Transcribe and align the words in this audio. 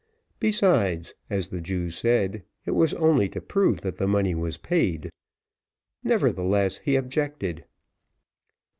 Besides, 0.39 1.13
as 1.29 1.49
the 1.49 1.61
Jew 1.61 1.91
said, 1.91 2.43
it 2.65 2.71
was 2.71 2.95
only 2.95 3.29
to 3.29 3.39
prove 3.39 3.81
that 3.81 3.97
the 3.97 4.07
money 4.07 4.33
was 4.33 4.57
paid; 4.57 5.11
nevertheless 6.03 6.79
he 6.79 6.95
objected. 6.95 7.65